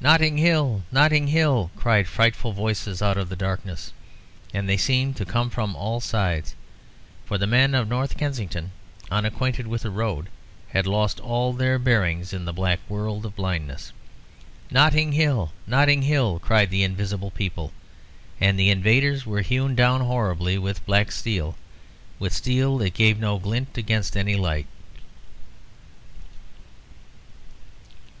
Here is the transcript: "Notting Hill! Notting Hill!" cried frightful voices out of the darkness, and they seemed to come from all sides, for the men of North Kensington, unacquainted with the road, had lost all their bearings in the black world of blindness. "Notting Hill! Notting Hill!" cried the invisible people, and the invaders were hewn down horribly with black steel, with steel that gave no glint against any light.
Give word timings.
"Notting 0.00 0.36
Hill! 0.38 0.84
Notting 0.92 1.26
Hill!" 1.26 1.72
cried 1.74 2.06
frightful 2.06 2.52
voices 2.52 3.02
out 3.02 3.16
of 3.16 3.28
the 3.28 3.34
darkness, 3.34 3.92
and 4.54 4.68
they 4.68 4.76
seemed 4.76 5.16
to 5.16 5.24
come 5.24 5.50
from 5.50 5.74
all 5.74 5.98
sides, 6.00 6.54
for 7.26 7.36
the 7.36 7.48
men 7.48 7.74
of 7.74 7.88
North 7.88 8.16
Kensington, 8.16 8.70
unacquainted 9.10 9.66
with 9.66 9.82
the 9.82 9.90
road, 9.90 10.28
had 10.68 10.86
lost 10.86 11.18
all 11.18 11.52
their 11.52 11.80
bearings 11.80 12.32
in 12.32 12.44
the 12.44 12.52
black 12.52 12.78
world 12.88 13.26
of 13.26 13.34
blindness. 13.34 13.92
"Notting 14.70 15.10
Hill! 15.14 15.50
Notting 15.66 16.02
Hill!" 16.02 16.38
cried 16.38 16.70
the 16.70 16.84
invisible 16.84 17.32
people, 17.32 17.72
and 18.40 18.56
the 18.56 18.70
invaders 18.70 19.26
were 19.26 19.42
hewn 19.42 19.74
down 19.74 20.00
horribly 20.02 20.58
with 20.58 20.86
black 20.86 21.10
steel, 21.10 21.56
with 22.20 22.32
steel 22.32 22.78
that 22.78 22.94
gave 22.94 23.18
no 23.18 23.36
glint 23.40 23.76
against 23.76 24.16
any 24.16 24.36
light. 24.36 24.68